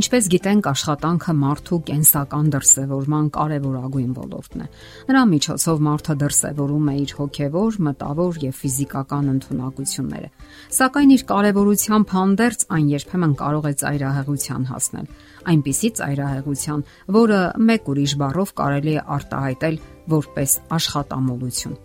[0.00, 4.68] Ինչպես գիտենք, աշխատանքը մարդու կենսական դրսևորման կարևորագույն ոլորտն է։
[5.10, 10.30] Նրա միջոցով մարդը դրսևորում է իր հոգևոր, մտավոր եւ ֆիզիկական ընտունակությունները։
[10.78, 15.10] Սակայն իր կարևորությամբ հանդերձ այն երբեմն կարող է ծայրահեղության հասնել։
[15.50, 16.86] Այնպիսի ծայրահեղության,
[17.20, 19.78] որը մեկ ուրիշ բառով կարելի է արտահայտել
[20.16, 21.76] որպես աշխատամոլություն։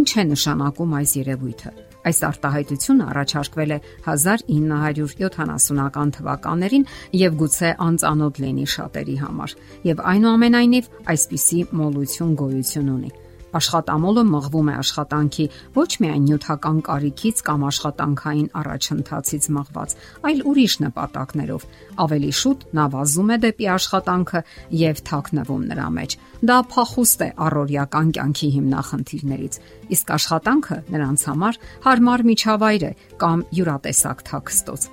[0.00, 6.88] Ինչ է նշանակում այս երևույթը։ Այս արտահայտությունը առաջարկվել է 1970-ական թվականներին
[7.20, 9.50] եւ գուցե անծանոթ լինի շատերի համար։
[9.90, 13.10] Եվ այնուամենայնիվ այսպիսի մոլություն գոյություն ունի։
[13.50, 19.94] Աշխատամոլը մղվում է աշխատանքի ոչ միայն նյութական կարիքից կամ աշխատանքային առաջընթացից մղված,
[20.30, 21.66] այլ ուրիշ նպատակներով։
[22.04, 24.42] Ավելի շուտ նա վազում է դեպի աշխատանքը
[24.80, 26.16] եւ թաքնվում նրա մեջ։
[26.50, 29.60] Դա փախուստ է առօրյական կյանքի հիմնախնդիրներից,
[29.98, 31.60] իսկ աշխատանքը նրանց համար
[31.90, 34.88] հարմար միջավայր է կամ յուրատեսակ թաքստոց։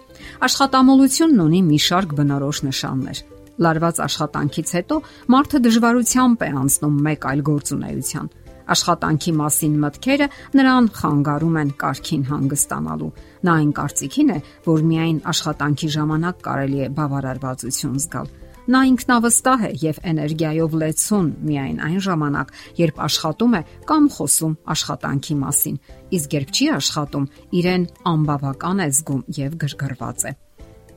[0.47, 3.25] Աշխատամոլությունն ունի մի շարք բնորոշ նշաններ
[3.63, 4.97] լարված աշխատանքից հետո
[5.33, 8.29] մարդը դժվարությամբ է անցնում մեկ այլ գործունեության
[8.73, 10.27] աշխատանքի մասին մտքերը
[10.59, 13.11] նրան խանգարում են կարքին հանգստանալու։
[13.47, 18.33] Նա այն կարծիքին է, որ միայն աշխատանքի ժամանակ կարելի է բավարարվածություն զգալ։
[18.67, 22.49] Նա ինքնավստահ է եւ էներգիայով լեցուն միայն այն ժամանակ,
[22.81, 25.77] երբ աշխատում է կամ խոսում աշխատանքի մասին։
[26.19, 27.29] Իսկ երբ չի աշխատում,
[27.61, 30.35] իրեն անբավական է զգում եւ գրգռված է։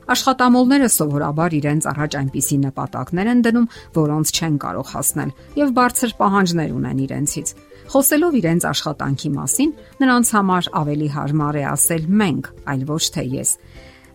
[0.09, 6.73] Աշխատամոլները սովորաբար իրենց առաջ այնպիսի նպատակներ են դնում, որոնց չեն կարող հասնել եւ բարձր պահանջներ
[6.81, 7.53] ունեն իրենցից։
[7.91, 13.49] Խոսելով իրենց աշխատանքի մասին, նրանց համար ավելի հարմար է ասել մենք, այլ ոչ թե ես։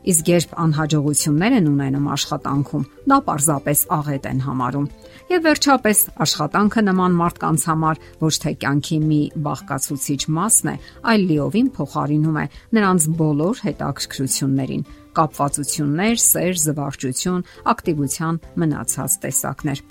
[0.07, 4.87] Իսկ երբ անհաջողություններ են ունենում աշխատանքում, դա պարզապես աղետ են համարում։
[5.27, 10.77] Եվ վերջապես, աշխատանքը նման մարդկանց համար ոչ թե կյանքի մի բաղկացուցիչ մասն է,
[11.11, 12.47] այլ լիովին փոխարինում է
[12.79, 19.83] նրանց բոլոր հետաքրքրություններին՝ կապվածություններ, սեր, զվարճություն, ակտիվության մնացած տեսակներ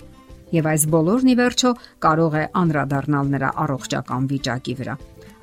[0.54, 1.70] եւ այս բոլորն ի վերջո
[2.06, 4.94] կարող է անդրադառնալ նրա առողջական վիճակի վրա։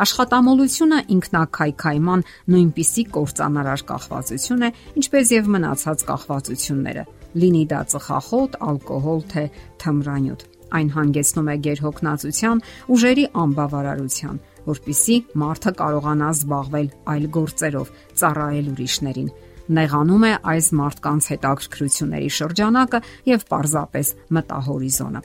[0.02, 2.24] Աշխատամոլությունը ինքնակայքայման
[2.54, 4.70] նույնպիսի կործանարար կախվածություն է,
[5.04, 7.04] ինչպես եւ մնացած կախվածությունները։
[7.44, 9.46] Լինի դա ծխախոտ, ալկոհոլ թե
[9.84, 12.62] թմրանյութ։ Այն հանգեցնում է գերհոգնածության,
[12.94, 14.40] ուժերի անբավարարության,
[14.74, 17.92] որpիսի մարդը կարողանա զբաղվել այլ գործերով,
[18.24, 19.34] ծառայել ուրիշներին
[19.74, 23.00] նեղանում է այս մարդկանց հետաքրքրությունների շրջանակը
[23.32, 25.22] եւ պարզապես մտահորիզոնը։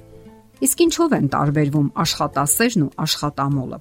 [0.69, 3.78] Իսկ ինչով են տարբերվում աշխատասերն ու աշխատամոլը։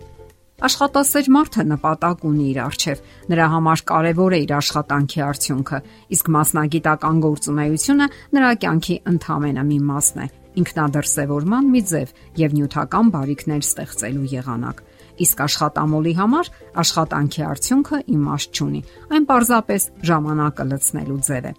[0.58, 5.80] Աշխատասեր մարդը նպատակ ունի իր արժև, նրա համար կարևոր է իր աշխատանքի արդյունքը,
[6.18, 8.08] իսկ մասնագիտական գործունեությունը
[8.38, 14.82] նրա կյանքի ընդհանրապես մի մասն է, ինքնադրսևորման մի ձև եւ նյութական բարիքներ ստեղծելու եղանակ
[15.18, 16.50] իսկ աշխատամոլի համար
[16.82, 18.82] աշխատանքի արդյունքը իմաստ չունի։
[19.18, 21.54] Այն պարզապես ժամանակը լցնելու ձև է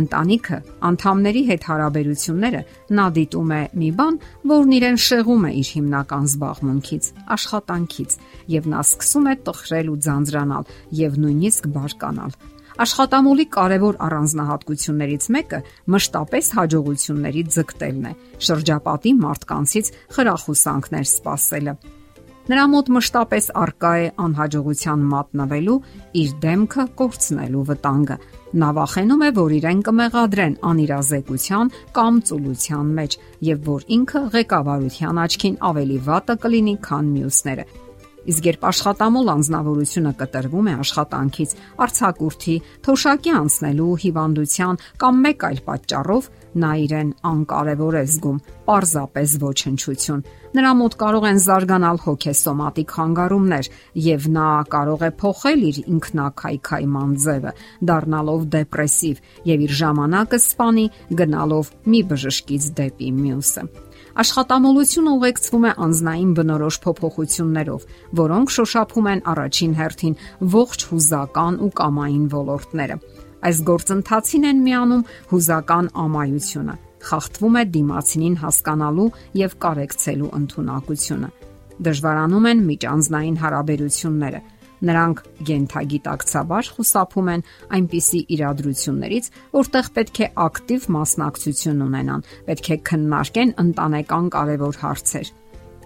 [0.00, 0.58] ընտանիքը,
[0.88, 2.62] անդամների հետ հարաբերությունները
[2.98, 4.18] նա դիտում է մի բան,
[4.52, 8.16] որն իրեն շեղում է իր հիմնական զբաղմունքից, աշխատանքից,
[8.56, 12.36] եւ նա սկսում է տխրել ու ձանձրանալ եւ նույնիսկ բարկանալ։
[12.82, 15.58] Աշխատամոլի կարևոր առանձնահատկություններից մեկը
[15.92, 18.12] մշտապես հաջողությունների ձգտելն է,
[18.48, 21.74] շրջապատի մարդկանցից խրախուսանքներ սպասելը։
[22.42, 25.76] Նրա մոտ մշտապես արկա է անհաջողության մատնվելու,
[26.22, 28.16] իր դեմքը կորցնելու վտանգը,
[28.52, 33.14] Նա վախենում է, որ իրեն կմեղադրեն անիրազեկության կամ ծուլության մեջ
[33.48, 37.64] եւ որ ինքը ղեկավարության աչքին ավելի վատը կլինի, քան մյուսները։
[38.22, 41.54] Իսկ երբ աշխատամոլ անznավորությունը կտրվում է աշխատանքից
[41.86, 42.54] արցակուրթի,
[42.86, 46.28] թոշակի անցնելու հիվանդության կամ մեկ այլ պատճառով,
[46.62, 48.38] նա իրեն անկարևոր է զգում,
[48.68, 53.70] պարզապես ոչնչություն։ Նրա մոտ կարող են զարգանալ հոգեսոմատիկ խանգարումներ,
[54.06, 57.54] եւ նա կարող է փոխել իր ինքնակայքայման ձևը,
[57.90, 60.86] դառնալով դեպրեսիվ եւ իր ժամանակը սպանի
[61.22, 63.66] գնալով մի բժշկից դեպի մյուսը։
[64.12, 67.84] Աշխատամոլությունը ուղեկցվում է անznային բնորոշ փոփոխություններով,
[68.20, 70.16] որոնք շոշափում են առաջին հերթին
[70.52, 72.96] ողջ հուզական ու կամային ոլորտները։
[73.42, 76.74] Այս գործընթացին են միանում հուզական ամայությունը,
[77.08, 79.08] խախտվում է դիմացինին հասկանալու
[79.40, 81.30] եւ կարեկցելու ընտունակությունը։
[81.82, 84.40] Դժվարանում են միջանձնային հարաբերությունները,
[84.82, 87.44] Նրանք գենթագիտակցաբար խուսափում են
[87.76, 95.32] այնպիսի իրադրություններից, որտեղ պետք է ակտիվ մասնակցություն ունենան, պետք է քննարկեն ընտանեկան կարևոր հարցեր։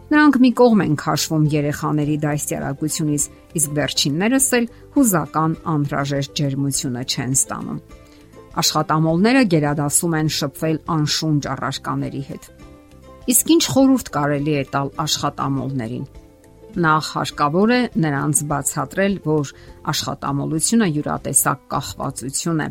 [0.07, 3.25] Նրանք մի կողմ են քաշվում երեխաների դաստիարակությունից,
[3.59, 7.81] իսկ վերջիններս էլ հուզական անհրաժեշտ ջերմությունը չեն ստանում։
[8.63, 12.47] Աշխատամոլները գերադասում են շփվել անշունչ առարկաների հետ։
[13.35, 16.07] Իսկ ինչ խորհուրդ կարելի է տալ աշխատամոլներին
[16.77, 19.53] Նախ հարկավոր է նրանց բացատրել, որ
[19.93, 22.69] աշխատամոլությունը յուրատեսակ կախվածություն է։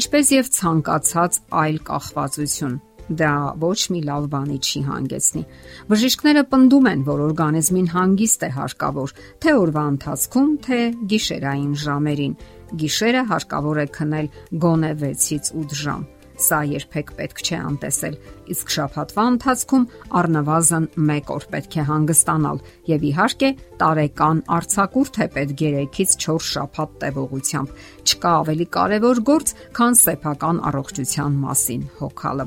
[0.00, 2.74] ինչպես եւ ցանկացած այլ կախվածություն
[3.20, 3.30] դա
[3.62, 5.42] ոչ մի լավ բանի չի հանգեցնի։
[5.90, 10.78] Բժիշկները պնդում են, որ օրգանիզմին հանգիստ է հարկավոր թե օրվա ընթացքում, թե
[11.10, 12.38] գիշերային ժամերին։
[12.82, 14.32] Գիշերը հարկավոր է քնել
[14.62, 16.02] գոնե 6-ից 8 ժամ
[16.40, 18.14] Սա երբեք պետք չէ անտեսել,
[18.52, 19.82] իսկ շաբաթվա ընթացքում
[20.20, 22.60] առնվազն 1 օր պետք է հանգստանալ
[22.90, 23.50] եւ իհարկե
[23.82, 27.74] տարեկան արցակուրտ է պետք 3-ից 4 շաբաթ տևողությամբ։
[28.08, 32.46] Չկա ավելի կարևոր գործ, քան սեփական առողջության մասին հոգալը։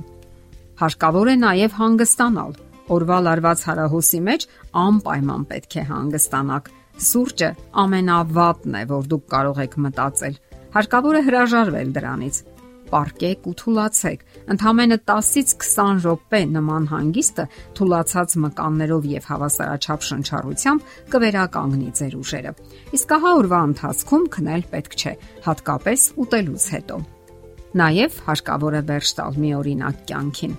[0.81, 2.57] Հարկավոր է նաև հանգստանալ։
[2.94, 4.48] Օրվա լարված հարահոսի մեջ
[4.84, 6.74] անպայման պետք է հանգստանաք։
[7.13, 7.50] Սուրճը
[7.84, 10.36] ամենավատն է, որ դուք կարող եք մտածել։
[10.74, 12.42] Հարկավոր է հրաժարվել դրանից
[12.94, 17.45] պարկեք ու թուլացեք։ Ընթամենը 10-ից 20 րոպե նման հանգիստը
[17.80, 22.54] թուլացած մկաններով եւ հավասարաչափ շնչառությամբ կվերականգնի ձեր ուժերը։
[23.00, 25.13] Իսկ ահա օրվա ընթացքում քնել պետք չէ,
[25.48, 27.00] հատկապես ուտելուց հետո։
[27.74, 30.54] Նաև հարկավոր է վերջ տալ մի օրինակ կյանքին։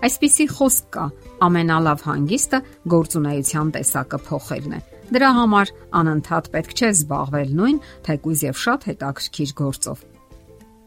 [0.00, 1.02] Այսպիսի խոսք կա.
[1.44, 2.58] ամենալավ հանգիստը
[2.94, 9.54] գործունեության տեսակը փոխելն է։ Դրա համար անընդհատ պետք չէ զբաղվել նույն, թեկուզ եւ շատ հետաքրքիր
[9.60, 10.04] գործով։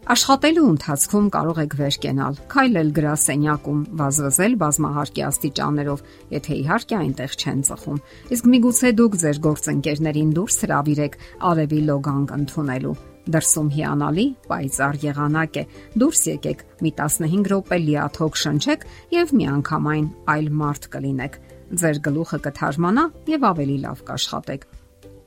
[0.04, 6.04] Աշխատելու ընթացքում կարող եք վեր կենալ, քայլել գրասենյակում, վազվզել բազմահարկի աստիճաններով,
[6.34, 8.02] եթե իհարկե այնտեղ չեն ծխում։
[8.36, 11.18] Իսկ միգուցե դուք ձեր գործընկերներին դուրս հravirեք
[11.54, 12.94] արևի լոգանք ընդունելու։
[13.32, 15.66] Դրսում հիանալի պայծառ եղանակ է։
[16.04, 21.42] Դուրս եկեք, մի 15 րոպե լիաթոք շնչեք եւ միանգամայն այլ մարդ կլինեք։
[21.80, 24.72] Ձեր գլուխը կթարմանա եւ ավելի լավ կաշխատեք։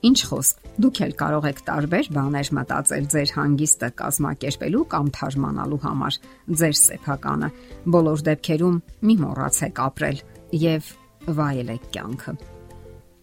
[0.05, 6.19] Ինչ խոսք, դուք էլ կարող եք տարբեր բաներ մտածել ձեր հանգիստը կազմակերպելու կամ թարմանալու համար։
[6.61, 7.49] Ձեր սեփականը
[7.97, 8.77] բոլոր դեպքերում
[9.09, 10.21] մի մոռացեք ապրել
[10.67, 10.91] եւ
[11.39, 12.37] վայելեք կյանքը։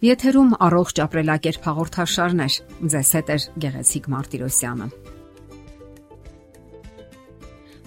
[0.05, 2.59] Եթերում առողջ ապրելակերպ հաղորդաշարներ։
[2.91, 4.89] Ձեզ հետ է Գեղեցիկ Մարտիրոսյանը։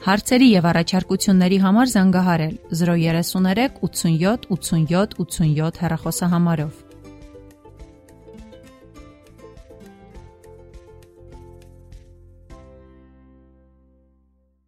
[0.09, 6.88] Հարցերի եւ առաջարկությունների համար զանգահարել 033 87 87 87 հեռախոսահամարով։